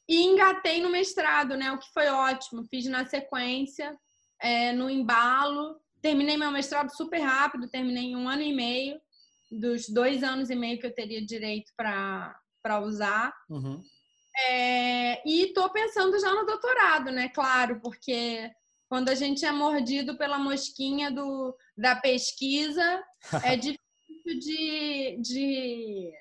[0.09, 1.71] E engatei no mestrado, né?
[1.71, 2.65] O que foi ótimo.
[2.65, 3.95] Fiz na sequência,
[4.41, 9.01] é, no embalo, terminei meu mestrado super rápido, terminei em um ano e meio,
[9.51, 13.33] dos dois anos e meio que eu teria direito para usar.
[13.49, 13.83] Uhum.
[14.49, 17.29] É, e estou pensando já no doutorado, né?
[17.31, 18.51] Claro, porque
[18.89, 23.03] quando a gente é mordido pela mosquinha do, da pesquisa,
[23.43, 26.13] é difícil de, de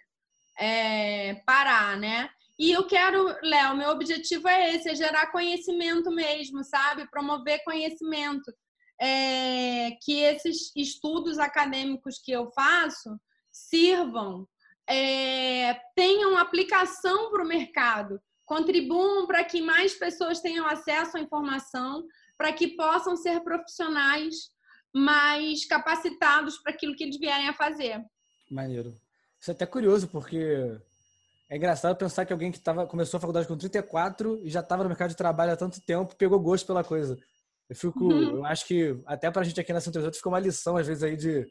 [0.58, 2.30] é, parar, né?
[2.60, 7.08] E eu quero, Léo, meu objetivo é esse, é gerar conhecimento mesmo, sabe?
[7.10, 8.52] Promover conhecimento
[9.00, 13.20] é, que esses estudos acadêmicos que eu faço
[13.52, 14.48] sirvam,
[14.90, 22.06] é, tenham aplicação para o mercado, contribuam para que mais pessoas tenham acesso à informação,
[22.38, 24.52] para que possam ser profissionais
[24.94, 28.04] mais capacitados para aquilo que eles vierem a fazer.
[28.50, 28.96] Maneiro.
[29.40, 30.78] Isso é até curioso, porque
[31.50, 34.84] é engraçado pensar que alguém que tava, começou a faculdade com 34 e já estava
[34.84, 37.18] no mercado de trabalho há tanto tempo pegou gosto pela coisa.
[37.70, 38.38] Eu fico, uhum.
[38.38, 41.18] eu acho que até pra gente aqui na 138 fica uma lição às vezes aí
[41.18, 41.46] de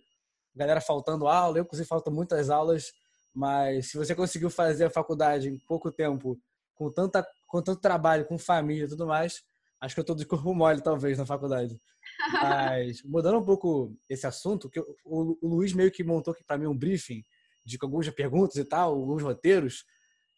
[0.54, 2.92] galera faltando aula, eu inclusive faltam muitas aulas,
[3.34, 6.38] mas se você conseguiu fazer a faculdade em pouco tempo,
[6.74, 9.42] com tanta com tanto trabalho, com família e tudo mais,
[9.80, 11.78] acho que eu tô de corpo mole talvez na faculdade.
[12.32, 16.58] Mas mudando um pouco esse assunto, que o, o Luiz meio que montou aqui para
[16.58, 17.22] mim um briefing
[17.64, 19.84] de algumas perguntas e tal, alguns roteiros.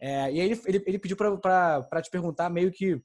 [0.00, 3.00] É, e aí ele, ele, ele pediu para te perguntar meio que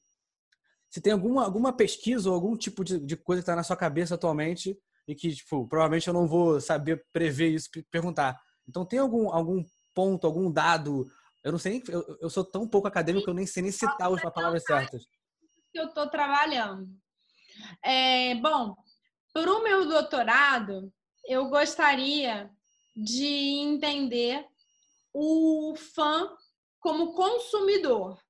[0.94, 3.76] se tem alguma, alguma pesquisa ou algum tipo de, de coisa que está na sua
[3.76, 4.78] cabeça atualmente
[5.08, 8.40] e que, tipo, provavelmente eu não vou saber prever isso, perguntar.
[8.70, 11.08] Então, tem algum, algum ponto, algum dado?
[11.44, 14.14] Eu não sei, eu, eu sou tão pouco acadêmico que eu nem sei nem citar
[14.14, 15.04] as palavras certas.
[15.72, 16.88] Que eu estou trabalhando.
[17.84, 18.76] É, bom,
[19.34, 20.94] para o meu doutorado,
[21.26, 22.52] eu gostaria
[22.96, 24.46] de entender
[25.12, 26.30] o fã
[26.80, 28.22] como consumidor.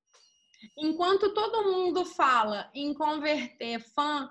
[0.78, 4.30] Enquanto todo mundo fala em converter fã,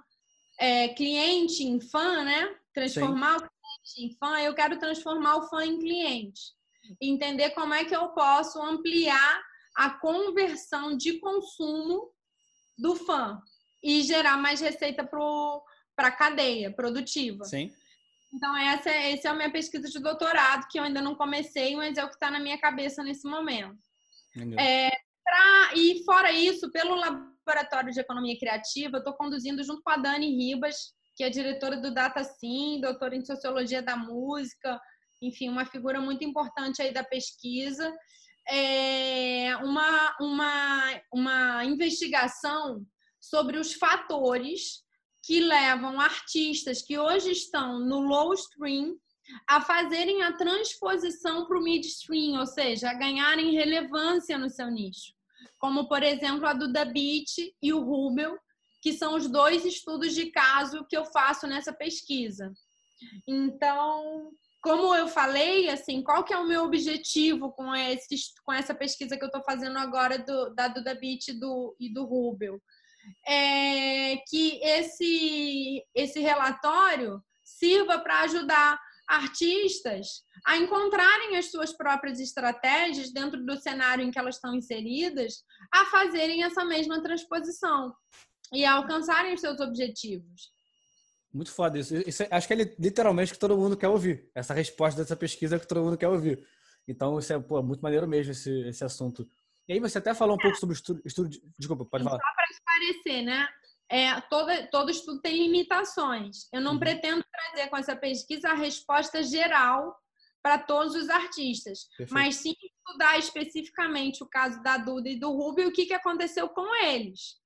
[0.58, 2.54] é, cliente em fã, né?
[2.72, 3.44] Transformar Sim.
[3.44, 6.40] o cliente em fã, eu quero transformar o fã em cliente.
[7.00, 9.42] Entender como é que eu posso ampliar
[9.74, 12.10] a conversão de consumo
[12.78, 13.40] do fã
[13.82, 17.44] e gerar mais receita para a cadeia produtiva.
[17.44, 17.72] Sim.
[18.32, 21.98] Então, essa, essa é a minha pesquisa de doutorado, que eu ainda não comecei, mas
[21.98, 23.76] é o que está na minha cabeça nesse momento.
[24.58, 24.90] É,
[25.24, 29.96] Pra, e fora isso, pelo Laboratório de Economia Criativa, eu estou conduzindo junto com a
[29.96, 30.76] Dani Ribas,
[31.16, 34.80] que é diretora do DataSim, doutora em Sociologia da Música,
[35.20, 37.94] enfim, uma figura muito importante aí da pesquisa,
[38.48, 42.84] é uma, uma, uma investigação
[43.20, 44.82] sobre os fatores
[45.24, 48.96] que levam artistas que hoje estão no low stream
[49.46, 55.12] a fazerem a transposição para o midstream, ou seja, a ganharem relevância no seu nicho.
[55.58, 58.38] Como, por exemplo, a do Da Beat e o Rubel,
[58.80, 62.52] que são os dois estudos de caso que eu faço nessa pesquisa.
[63.26, 67.66] Então, como eu falei, assim, qual que é o meu objetivo com,
[68.44, 71.92] com essa pesquisa que eu estou fazendo agora do, da Duda Beat e do, e
[71.92, 72.60] do Rubel?
[73.26, 78.80] É que esse, esse relatório sirva para ajudar
[79.12, 85.44] artistas a encontrarem as suas próprias estratégias dentro do cenário em que elas estão inseridas,
[85.72, 87.94] a fazerem essa mesma transposição
[88.52, 90.50] e a alcançarem os seus objetivos.
[91.32, 91.96] Muito foda isso.
[92.06, 94.30] isso acho que é literalmente que todo mundo quer ouvir.
[94.34, 96.46] Essa resposta dessa pesquisa é que todo mundo quer ouvir.
[96.86, 99.26] Então, isso é pô, muito maneiro mesmo, esse, esse assunto.
[99.68, 100.42] E aí você até falou um é.
[100.42, 101.30] pouco sobre o estudo, estudo.
[101.58, 102.18] Desculpa, pode falar.
[102.18, 103.48] Só para esclarecer, né?
[103.92, 106.48] É, todo, todo estudo tem limitações.
[106.50, 106.78] Eu não uhum.
[106.78, 109.94] pretendo trazer com essa pesquisa a resposta geral
[110.42, 112.14] para todos os artistas, Perfeito.
[112.14, 115.92] mas sim estudar especificamente o caso da Duda e do Rubio e o que, que
[115.92, 117.36] aconteceu com eles.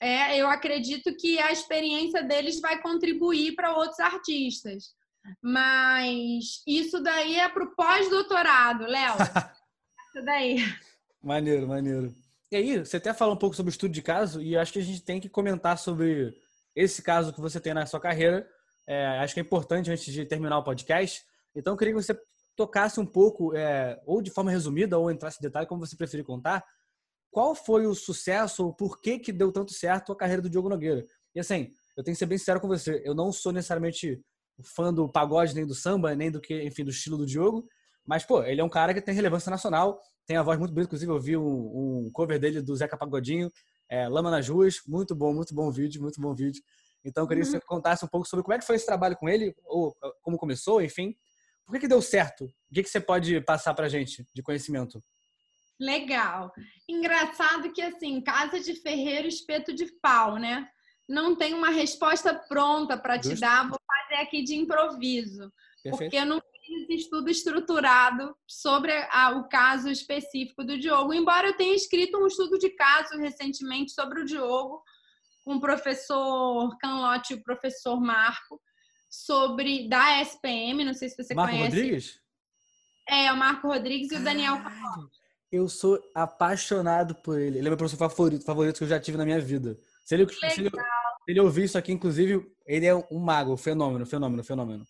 [0.00, 4.94] É, eu acredito que a experiência deles vai contribuir para outros artistas.
[5.40, 9.14] Mas isso daí é para o pós-doutorado, Léo.
[10.10, 10.56] isso daí.
[11.22, 12.23] Maneiro, maneiro.
[12.52, 14.78] E aí, você até falou um pouco sobre o estudo de caso, e acho que
[14.78, 16.34] a gente tem que comentar sobre
[16.74, 18.46] esse caso que você tem na sua carreira.
[18.86, 21.22] É, acho que é importante antes de terminar o podcast.
[21.54, 22.18] Então, eu queria que você
[22.56, 26.24] tocasse um pouco, é, ou de forma resumida, ou entrasse em detalhe, como você preferir
[26.24, 26.64] contar,
[27.30, 30.68] qual foi o sucesso ou por que, que deu tanto certo a carreira do Diogo
[30.68, 31.04] Nogueira.
[31.34, 34.22] E assim, eu tenho que ser bem sincero com você, eu não sou necessariamente
[34.76, 37.66] fã do pagode, nem do samba, nem do que, enfim, do estilo do Diogo,
[38.06, 40.88] mas, pô, ele é um cara que tem relevância nacional, tem a voz muito bonita,
[40.88, 43.50] inclusive eu vi um, um cover dele do Zeca Pagodinho,
[43.88, 46.62] é, Lama nas Ruas, muito bom, muito bom vídeo, muito bom vídeo.
[47.04, 47.62] Então, eu queria que você uhum.
[47.66, 50.80] contasse um pouco sobre como é que foi esse trabalho com ele, ou como começou,
[50.80, 51.14] enfim.
[51.66, 52.44] Por que, que deu certo?
[52.44, 55.02] O que, que você pode passar pra gente de conhecimento?
[55.78, 56.50] Legal.
[56.88, 60.66] Engraçado que, assim, casa de ferreiro, espeto de pau, né?
[61.06, 65.52] Não tem uma resposta pronta para te dar, vou fazer aqui de improviso.
[65.82, 65.98] Perfeito.
[65.98, 66.40] Porque eu não
[66.86, 72.26] fiz estudo estruturado sobre a, o caso específico do Diogo, embora eu tenha escrito um
[72.26, 74.82] estudo de caso recentemente sobre o Diogo,
[75.44, 78.60] com o professor Canlotti e o professor Marco,
[79.10, 81.70] sobre da SPM, não sei se você Marco conhece.
[81.70, 82.20] Marco Rodrigues?
[83.08, 85.18] É, o Marco Rodrigues e o Daniel Canlotti.
[85.52, 87.58] Eu sou apaixonado por ele.
[87.58, 89.78] Ele é meu professor favorito, favorito que eu já tive na minha vida.
[90.04, 94.04] Se ele, se ele, se ele ouvir isso aqui, inclusive, ele é um mago, fenômeno,
[94.04, 94.84] fenômeno, fenômeno.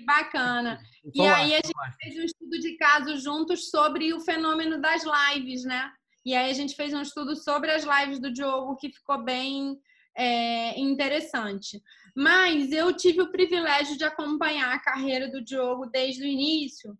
[0.00, 0.80] Que bacana.
[1.14, 5.64] E aí a gente fez um estudo de caso juntos sobre o fenômeno das lives,
[5.64, 5.90] né?
[6.24, 9.78] E aí a gente fez um estudo sobre as lives do Diogo que ficou bem
[10.16, 11.80] é, interessante.
[12.14, 16.96] Mas eu tive o privilégio de acompanhar a carreira do Diogo desde o início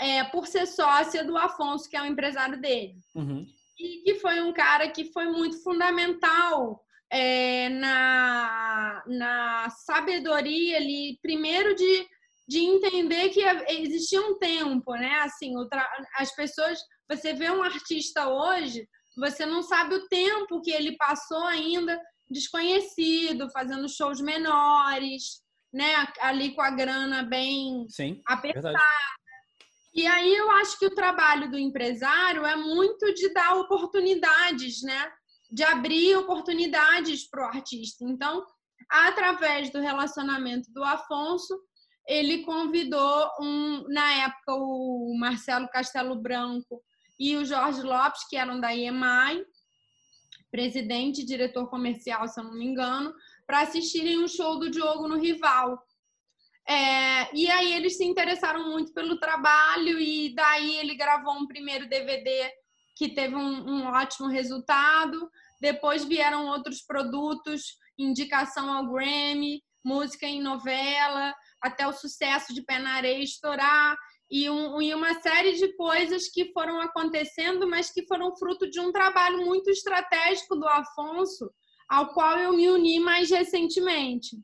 [0.00, 2.96] é, por ser sócia do Afonso, que é o empresário dele.
[3.14, 3.46] Uhum.
[3.78, 11.74] E que foi um cara que foi muito fundamental é, na, na sabedoria ali, primeiro
[11.74, 12.06] de,
[12.50, 15.20] de entender que existia um tempo, né?
[15.20, 15.54] Assim,
[16.16, 21.44] as pessoas, você vê um artista hoje, você não sabe o tempo que ele passou
[21.44, 21.96] ainda
[22.28, 26.08] desconhecido, fazendo shows menores, né?
[26.20, 28.72] Ali com a grana bem Sim, apertada.
[28.72, 28.84] Verdade.
[29.94, 35.12] E aí eu acho que o trabalho do empresário é muito de dar oportunidades, né?
[35.48, 38.04] De abrir oportunidades para o artista.
[38.04, 38.44] Então,
[38.88, 41.56] através do relacionamento do Afonso,
[42.06, 46.82] ele convidou um, na época o Marcelo Castelo Branco
[47.18, 49.44] e o Jorge Lopes, que eram da EMAI,
[50.50, 53.14] presidente e diretor comercial, se eu não me engano,
[53.46, 55.80] para assistirem um show do Diogo no Rival.
[56.68, 61.88] É, e aí eles se interessaram muito pelo trabalho e daí ele gravou um primeiro
[61.88, 62.50] DVD
[62.96, 65.30] que teve um, um ótimo resultado.
[65.60, 72.78] Depois vieram outros produtos, indicação ao Grammy, música em novela, até o sucesso de Pé
[72.78, 73.96] na Areia estourar
[74.30, 78.80] e, um, e uma série de coisas que foram acontecendo, mas que foram fruto de
[78.80, 81.50] um trabalho muito estratégico do Afonso,
[81.88, 84.36] ao qual eu me uni mais recentemente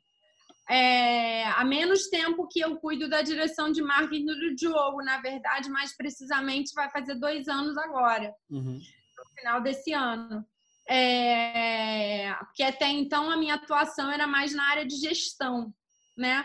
[0.69, 5.71] é, há menos tempo que eu cuido da direção de marketing do Diogo, na verdade,
[5.71, 8.81] mais precisamente vai fazer dois anos agora, uhum.
[9.19, 10.45] no final desse ano.
[10.89, 15.73] É, porque até então a minha atuação era mais na área de gestão,
[16.17, 16.45] né?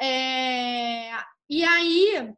[0.00, 1.10] É,
[1.48, 2.32] e aí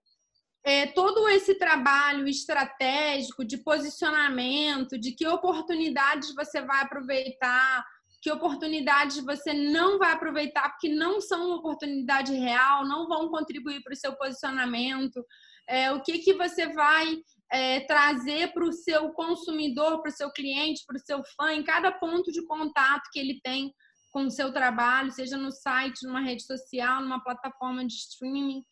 [0.64, 7.84] é, todo esse trabalho estratégico de posicionamento, de que oportunidades você vai aproveitar,
[8.20, 13.82] que oportunidades você não vai aproveitar porque não são uma oportunidade real, não vão contribuir
[13.82, 15.24] para o seu posicionamento,
[15.68, 17.18] é, o que, que você vai
[17.50, 21.64] é, trazer para o seu consumidor, para o seu cliente, para o seu fã, em
[21.64, 23.74] cada ponto de contato que ele tem
[24.12, 28.62] com o seu trabalho, seja no site, numa rede social, numa plataforma de streaming.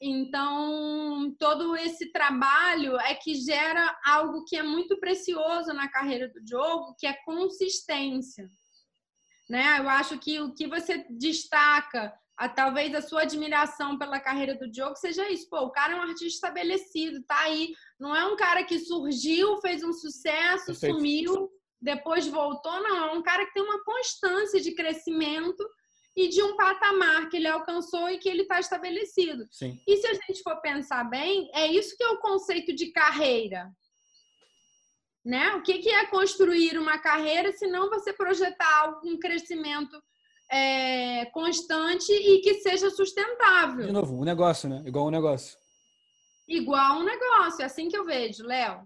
[0.00, 6.42] Então, todo esse trabalho é que gera algo que é muito precioso na carreira do
[6.42, 8.48] Diogo, que é consistência.
[9.48, 9.78] Né?
[9.78, 14.70] Eu acho que o que você destaca, a, talvez a sua admiração pela carreira do
[14.70, 15.48] Diogo seja isso.
[15.48, 17.74] Pô, o cara é um artista estabelecido, tá aí.
[17.98, 20.96] Não é um cara que surgiu, fez um sucesso, Perfeito.
[20.96, 21.50] sumiu,
[21.80, 22.82] depois voltou.
[22.82, 25.64] Não, é um cara que tem uma constância de crescimento
[26.16, 29.46] e de um patamar que ele alcançou e que ele está estabelecido.
[29.50, 29.80] Sim.
[29.86, 33.70] E se a gente for pensar bem, é isso que é o conceito de carreira.
[35.24, 35.54] Né?
[35.54, 40.02] O que, é construir uma carreira se não você projetar um crescimento
[40.50, 43.86] é, constante e que seja sustentável?
[43.86, 44.82] De novo, um negócio, né?
[44.84, 45.58] Igual um negócio.
[46.48, 48.82] Igual um negócio, é assim que eu vejo, Léo.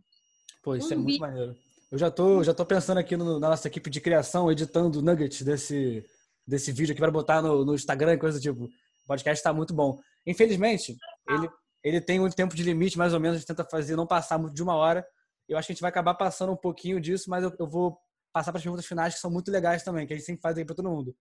[0.62, 1.56] Pô, isso um é muito maneiro.
[1.94, 5.42] Eu já tô, já tô pensando aqui no, na nossa equipe de criação, editando nuggets
[5.42, 6.04] desse,
[6.44, 8.64] desse vídeo aqui para botar no, no Instagram e coisa do tipo.
[8.64, 9.96] O podcast está muito bom.
[10.26, 10.96] Infelizmente,
[11.28, 11.48] ele,
[11.84, 14.38] ele tem um tempo de limite, mais ou menos, a gente tenta fazer não passar
[14.38, 15.06] muito de uma hora.
[15.48, 17.96] Eu acho que a gente vai acabar passando um pouquinho disso, mas eu, eu vou
[18.32, 20.58] passar para as perguntas finais que são muito legais também, que a gente sempre faz
[20.58, 21.14] aí para todo mundo.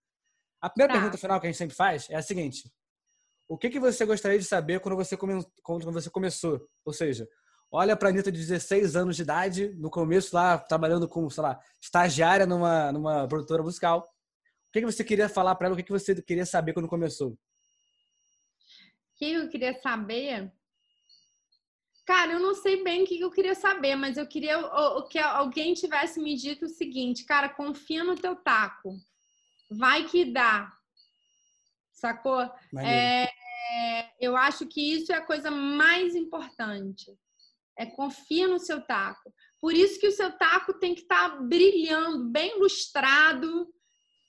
[0.60, 1.00] A primeira tá.
[1.00, 2.64] pergunta final que a gente sempre faz é a seguinte:
[3.48, 6.68] O que, que você gostaria de saber quando você, come, quando você começou?
[6.84, 7.28] Ou seja,
[7.74, 11.44] olha para a Anitta de 16 anos de idade, no começo lá, trabalhando como, sei
[11.44, 14.08] lá, estagiária numa, numa produtora musical
[14.74, 15.76] que, que você queria falar para ela?
[15.76, 17.30] O que, que você queria saber quando começou?
[17.30, 17.38] O
[19.16, 20.52] que eu queria saber?
[22.06, 24.58] Cara, eu não sei bem o que eu queria saber, mas eu queria
[25.10, 28.98] que alguém tivesse me dito o seguinte, cara, confia no teu taco.
[29.70, 30.74] Vai que dá.
[31.94, 32.42] Sacou?
[32.80, 33.30] É,
[34.20, 37.16] eu acho que isso é a coisa mais importante.
[37.78, 39.34] É confia no seu taco.
[39.60, 43.68] Por isso que o seu taco tem que estar tá brilhando, bem lustrado,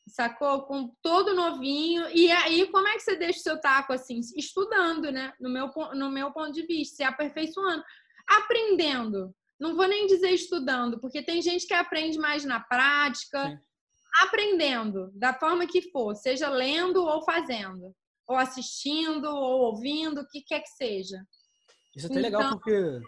[0.09, 0.63] sacou?
[0.63, 2.09] Com todo novinho.
[2.11, 4.21] E aí, como é que você deixa o seu taco assim?
[4.37, 5.33] Estudando, né?
[5.41, 7.83] No meu, no meu ponto de vista, se aperfeiçoando.
[8.27, 9.35] Aprendendo.
[9.59, 13.49] Não vou nem dizer estudando, porque tem gente que aprende mais na prática.
[13.49, 13.59] Sim.
[14.23, 17.93] Aprendendo, da forma que for, seja lendo ou fazendo,
[18.29, 21.21] ou assistindo, ou ouvindo, o que quer que seja.
[21.97, 22.41] Isso é até então...
[22.41, 23.01] legal porque.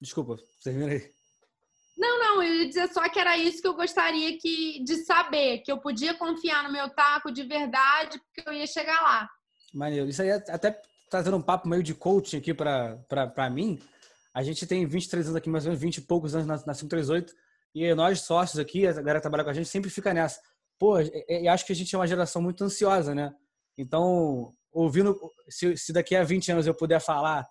[0.00, 1.10] Desculpa, termina aí.
[1.96, 5.58] Não, não, eu ia dizer só que era isso que eu gostaria que, de saber,
[5.58, 9.28] que eu podia confiar no meu taco de verdade, porque eu ia chegar lá.
[9.74, 10.08] Maneiro.
[10.08, 10.80] Isso aí é até
[11.10, 13.80] trazendo um papo meio de coaching aqui para mim.
[14.32, 16.74] A gente tem 23 anos aqui, mais ou menos 20 e poucos anos na, na
[16.74, 17.34] 538,
[17.74, 20.40] e nós sócios aqui, a galera que trabalha com a gente, sempre fica nessa.
[20.78, 23.34] Pô, eu acho que a gente é uma geração muito ansiosa, né?
[23.76, 25.18] Então, ouvindo,
[25.48, 27.44] se, se daqui a 20 anos eu puder falar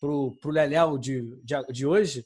[0.00, 2.24] pro, pro Leléo de, de, de hoje,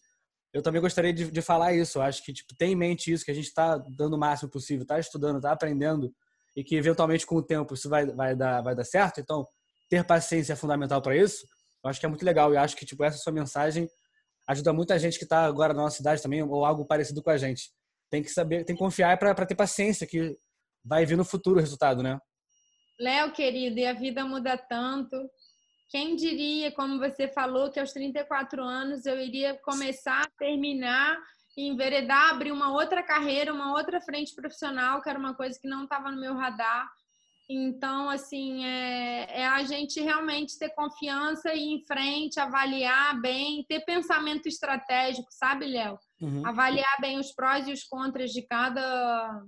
[0.53, 1.99] eu também gostaria de, de falar isso.
[1.99, 4.49] Eu acho que tipo, tem em mente isso, que a gente está dando o máximo
[4.49, 6.15] possível, está estudando, está aprendendo
[6.57, 9.21] e que eventualmente com o tempo isso vai, vai, dar, vai dar certo.
[9.21, 9.45] Então,
[9.91, 11.45] ter paciência é fundamental para isso.
[11.83, 13.89] Eu acho que é muito legal e acho que tipo, essa sua mensagem
[14.47, 17.37] ajuda muita gente que está agora na nossa cidade também ou algo parecido com a
[17.37, 17.71] gente.
[18.09, 20.37] Tem que saber, tem que confiar para ter paciência que
[20.85, 22.19] vai vir no futuro o resultado, né?
[23.01, 25.17] Léo, querido, e a vida muda tanto
[25.95, 31.17] quem diria, como você falou, que aos 34 anos eu iria começar, terminar,
[31.57, 35.85] enveredar, abrir uma outra carreira, uma outra frente profissional, que era uma coisa que não
[35.85, 36.91] estava no meu radar.
[37.49, 43.65] Então, assim, é, é, a gente realmente ter confiança e ir em frente, avaliar bem,
[43.69, 45.97] ter pensamento estratégico, sabe, Léo?
[46.21, 46.45] Uhum.
[46.45, 49.45] Avaliar bem os prós e os contras de cada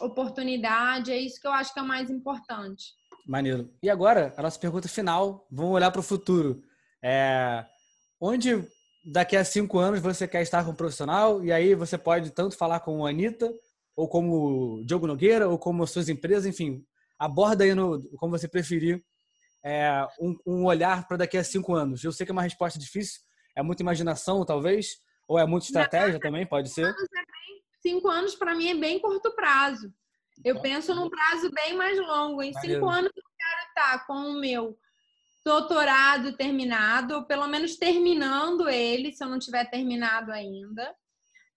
[0.00, 2.97] oportunidade, é isso que eu acho que é o mais importante.
[3.28, 3.70] Maneiro.
[3.82, 6.62] E agora, a nossa pergunta final, vamos olhar para o futuro.
[7.04, 7.62] É,
[8.18, 8.66] onde
[9.04, 11.44] daqui a cinco anos você quer estar como profissional?
[11.44, 13.52] E aí você pode tanto falar com a Anitta,
[13.94, 16.82] ou como Diogo Nogueira, ou como suas empresas, enfim,
[17.18, 19.04] aborda aí no, como você preferir
[19.62, 22.02] é, um, um, olhar para daqui a cinco anos.
[22.02, 23.20] Eu sei que é uma resposta difícil,
[23.54, 26.94] é muita imaginação, talvez, ou é muita estratégia também, pode ser.
[27.82, 29.92] Cinco anos, para mim, é bem curto prazo.
[30.44, 32.42] Eu penso num prazo bem mais longo.
[32.42, 34.78] Em cinco anos eu quero estar com o meu
[35.44, 40.94] doutorado terminado, ou pelo menos terminando ele, se eu não tiver terminado ainda.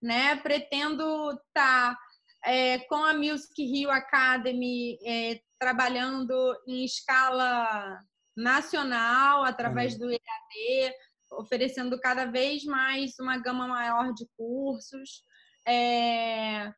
[0.00, 0.36] Né?
[0.36, 1.96] Pretendo estar
[2.44, 6.34] é, com a Music Rio Academy é, trabalhando
[6.66, 8.00] em escala
[8.36, 10.94] nacional, através do EAD,
[11.30, 15.22] oferecendo cada vez mais uma gama maior de cursos.
[15.66, 16.72] É,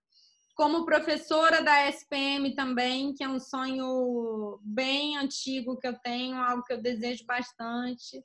[0.55, 6.62] como professora da SPM também, que é um sonho bem antigo que eu tenho, algo
[6.62, 8.22] que eu desejo bastante.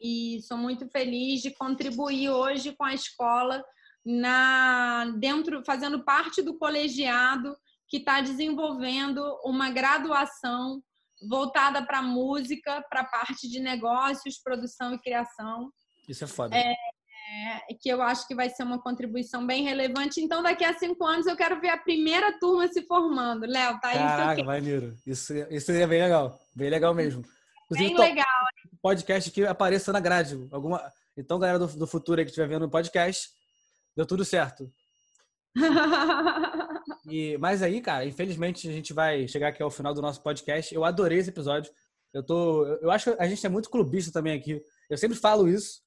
[0.00, 3.64] E sou muito feliz de contribuir hoje com a escola
[4.04, 7.56] na dentro fazendo parte do colegiado
[7.88, 10.82] que está desenvolvendo uma graduação
[11.28, 15.72] voltada para música, para a parte de negócios, produção e criação.
[16.08, 16.56] Isso é foda.
[16.56, 16.74] É,
[17.28, 20.20] é, que eu acho que vai ser uma contribuição bem relevante.
[20.20, 23.46] Então, daqui a cinco anos, eu quero ver a primeira turma se formando.
[23.46, 23.98] Léo, tá aí?
[23.98, 24.96] Caraca, maneiro.
[25.06, 26.40] Isso, isso é bem legal.
[26.54, 27.22] Bem legal mesmo.
[27.64, 28.26] Inclusive, bem legal.
[28.80, 30.48] Podcast que apareça na grade.
[30.50, 30.82] Alguma...
[31.16, 33.28] Então, galera do, do futuro aí que estiver vendo o podcast,
[33.94, 34.70] deu tudo certo.
[37.10, 40.74] e, mas aí, cara, infelizmente a gente vai chegar aqui ao final do nosso podcast.
[40.74, 41.70] Eu adorei esse episódio.
[42.14, 44.62] Eu tô, eu acho que a gente é muito clubista também aqui.
[44.88, 45.86] Eu sempre falo isso.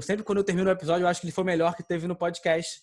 [0.00, 2.06] Sempre quando eu termino o episódio, eu acho que ele foi o melhor que teve
[2.06, 2.80] no podcast.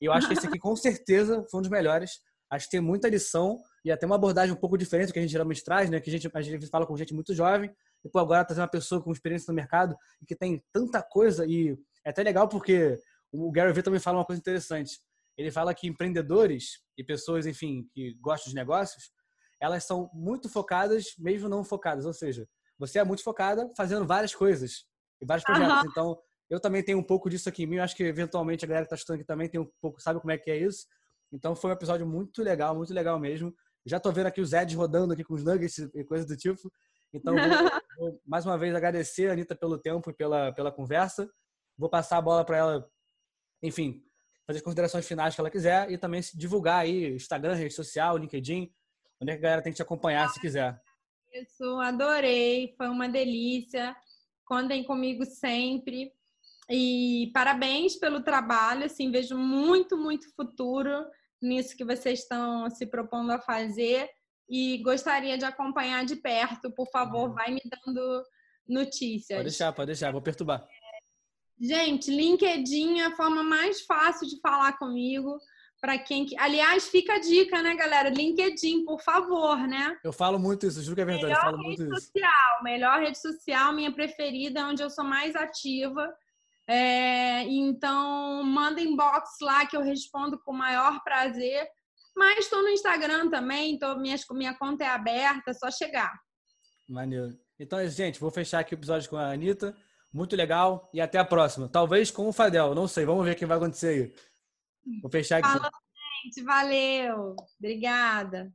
[0.00, 2.20] E eu acho que esse aqui com certeza foi um dos melhores.
[2.50, 5.22] Acho que tem muita lição e até uma abordagem um pouco diferente do que a
[5.22, 6.00] gente geralmente traz, né?
[6.00, 7.70] Que a gente, a gente fala com gente muito jovem
[8.04, 11.44] e pô, agora trazer uma pessoa com experiência no mercado e que tem tanta coisa
[11.46, 12.98] e é até legal porque
[13.30, 14.98] o Gary Vee também fala uma coisa interessante.
[15.36, 19.10] Ele fala que empreendedores e pessoas, enfim, que gostam de negócios,
[19.60, 22.06] elas são muito focadas, mesmo não focadas.
[22.06, 24.84] Ou seja, você é muito focada fazendo várias coisas
[25.20, 25.82] e vários projetos.
[25.82, 25.90] Uhum.
[25.90, 26.18] Então,
[26.48, 27.76] eu também tenho um pouco disso aqui em mim.
[27.76, 30.20] Eu acho que eventualmente a galera que está estudando aqui também tem um pouco, sabe
[30.20, 30.86] como é que é isso.
[31.32, 33.54] Então, foi um episódio muito legal, muito legal mesmo.
[33.84, 36.72] Já estou vendo aqui os Eds rodando aqui com os nuggets e coisas do tipo.
[37.12, 37.42] Então, vou,
[37.98, 41.30] vou, mais uma vez agradecer a Anitta pelo tempo e pela, pela conversa.
[41.76, 42.90] Vou passar a bola para ela,
[43.62, 44.02] enfim,
[44.46, 48.16] fazer as considerações finais que ela quiser e também se divulgar aí Instagram, rede social,
[48.16, 48.72] LinkedIn,
[49.20, 50.80] onde é que a galera tem que te acompanhar se quiser.
[51.32, 53.94] Isso, adorei, foi uma delícia.
[54.44, 56.10] Contem comigo sempre.
[56.70, 61.06] E parabéns pelo trabalho, assim, vejo muito, muito futuro
[61.40, 64.08] nisso que vocês estão se propondo a fazer
[64.48, 66.70] e gostaria de acompanhar de perto.
[66.70, 68.22] Por favor, vai me dando
[68.68, 69.38] notícias.
[69.38, 70.66] Pode deixar, pode deixar, vou perturbar.
[71.60, 75.38] Gente, LinkedIn é a forma mais fácil de falar comigo.
[75.80, 76.36] Para quem que...
[76.38, 78.08] Aliás, fica a dica, né, galera?
[78.08, 79.96] LinkedIn, por favor, né?
[80.02, 81.26] Eu falo muito isso, juro que é verdade.
[81.26, 82.64] Melhor eu falo rede muito social, isso.
[82.64, 86.12] melhor rede social, minha preferida, onde eu sou mais ativa.
[86.68, 91.66] É, então, manda inbox lá que eu respondo com o maior prazer.
[92.14, 96.12] Mas estou no Instagram também, tô, minha, minha conta é aberta, é só chegar.
[96.88, 97.38] Maneiro.
[97.58, 99.74] Então, gente, vou fechar aqui o episódio com a Anitta.
[100.12, 101.68] Muito legal e até a próxima.
[101.68, 103.04] Talvez com o Fadel, não sei.
[103.04, 105.00] Vamos ver o que vai acontecer aí.
[105.00, 105.48] Vou fechar aqui.
[105.48, 105.70] Falou,
[106.24, 106.42] gente.
[106.42, 107.36] Valeu.
[107.58, 108.52] Obrigada.